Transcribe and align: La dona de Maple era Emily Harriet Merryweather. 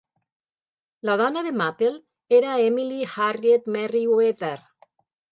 La 1.09 1.17
dona 1.21 1.43
de 1.47 1.51
Maple 1.59 1.91
era 2.37 2.55
Emily 2.69 2.97
Harriet 3.25 3.69
Merryweather. 3.75 4.55